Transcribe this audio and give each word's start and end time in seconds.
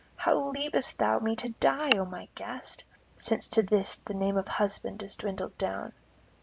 How 0.15 0.49
leavest 0.49 0.97
thou 0.97 1.19
me 1.19 1.35
to 1.35 1.49
die, 1.59 1.91
O 1.95 2.05
my 2.05 2.27
guest? 2.33 2.85
since 3.17 3.47
to 3.49 3.61
this 3.61 3.97
the 4.03 4.15
name 4.15 4.35
of 4.35 4.47
husband 4.47 5.03
is 5.03 5.15
dwindled 5.15 5.55
down. 5.59 5.93